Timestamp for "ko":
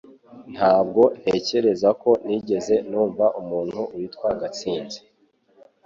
2.01-2.09